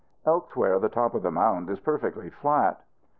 Elsewhere 0.25 0.79
the 0.79 0.89
top 0.89 1.13
of 1.13 1.21
the 1.21 1.29
mound 1.29 1.69
is 1.69 1.79
perfectly 1.79 2.31
flat. 2.31 2.81